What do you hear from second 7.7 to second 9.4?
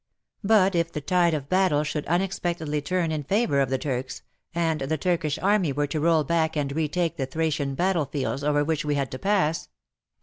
battlefields over which we had to